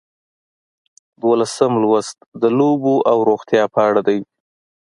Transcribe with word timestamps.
دولسم 1.23 1.73
لوست 1.83 2.17
د 2.41 2.43
لوبو 2.57 2.95
او 3.11 3.17
روغتیا 3.29 3.63
په 3.73 3.79
اړه 3.87 4.01
دی. 4.07 4.19